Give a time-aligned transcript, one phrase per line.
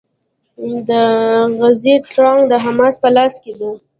[0.87, 0.89] د
[1.59, 3.69] غزې تړانګه د حماس په لاس کې ده.